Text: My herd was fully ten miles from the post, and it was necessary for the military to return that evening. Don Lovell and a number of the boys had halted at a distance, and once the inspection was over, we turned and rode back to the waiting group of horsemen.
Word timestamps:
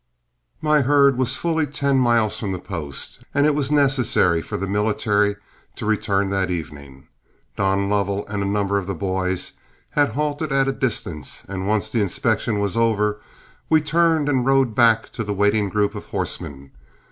My 0.63 0.81
herd 0.81 1.15
was 1.15 1.35
fully 1.37 1.67
ten 1.67 1.99
miles 1.99 2.39
from 2.39 2.53
the 2.53 2.57
post, 2.57 3.21
and 3.35 3.45
it 3.45 3.53
was 3.53 3.71
necessary 3.71 4.41
for 4.41 4.57
the 4.57 4.65
military 4.65 5.35
to 5.75 5.85
return 5.85 6.31
that 6.31 6.49
evening. 6.49 7.07
Don 7.55 7.87
Lovell 7.87 8.25
and 8.25 8.41
a 8.41 8.47
number 8.47 8.79
of 8.79 8.87
the 8.87 8.95
boys 8.95 9.53
had 9.91 10.13
halted 10.13 10.51
at 10.51 10.67
a 10.67 10.71
distance, 10.73 11.45
and 11.47 11.67
once 11.67 11.91
the 11.91 12.01
inspection 12.01 12.57
was 12.59 12.75
over, 12.75 13.21
we 13.69 13.79
turned 13.79 14.27
and 14.27 14.43
rode 14.43 14.73
back 14.73 15.09
to 15.09 15.23
the 15.23 15.33
waiting 15.35 15.69
group 15.69 15.93
of 15.93 16.07
horsemen. 16.07 16.71